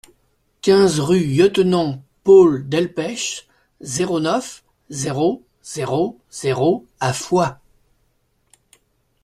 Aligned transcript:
quinze 0.63 0.99
rue 0.99 1.19
Lieutenant 1.23 2.01
Paul 2.23 2.67
Delpech, 2.67 3.47
zéro 3.81 4.19
neuf, 4.19 4.63
zéro 4.89 5.43
zéro 5.61 6.17
zéro 6.31 6.87
à 6.99 7.13
Foix 7.13 7.59